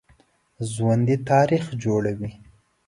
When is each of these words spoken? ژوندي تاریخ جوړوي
ژوندي 0.73 1.15
تاریخ 1.29 1.63
جوړوي 1.83 2.31